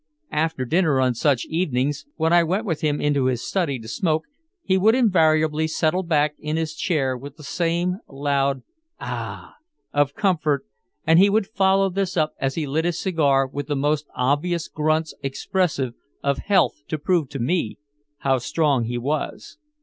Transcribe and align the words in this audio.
After 0.33 0.65
dinner 0.65 0.99
on 0.99 1.13
such 1.13 1.45
evenings, 1.45 2.07
when 2.15 2.33
I 2.33 2.43
went 2.43 2.65
with 2.65 2.81
him 2.81 2.99
into 2.99 3.25
his 3.25 3.43
study 3.45 3.77
to 3.77 3.87
smoke, 3.87 4.23
he 4.63 4.75
would 4.75 4.95
invariably 4.95 5.67
settle 5.67 6.01
back 6.01 6.33
in 6.39 6.57
his 6.57 6.73
chair 6.73 7.15
with 7.15 7.37
the 7.37 7.43
same 7.43 7.99
loud 8.07 8.63
"Ah!" 8.99 9.57
of 9.93 10.15
comfort, 10.15 10.65
and 11.05 11.19
he 11.19 11.29
would 11.29 11.45
follow 11.45 11.87
this 11.91 12.17
up 12.17 12.33
as 12.39 12.55
he 12.55 12.65
lit 12.65 12.83
his 12.85 12.99
cigar 12.99 13.45
with 13.45 13.67
the 13.67 13.75
most 13.75 14.07
obvious 14.15 14.67
grunts 14.67 15.13
expressive 15.21 15.93
of 16.23 16.39
health 16.47 16.81
to 16.87 16.97
prove 16.97 17.29
to 17.29 17.37
me 17.37 17.77
how 18.21 18.39
strong 18.39 18.85
he 18.85 18.97
was. 18.97 19.59